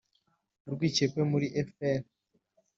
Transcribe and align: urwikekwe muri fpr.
urwikekwe 0.67 1.21
muri 1.31 1.47
fpr. 1.67 1.99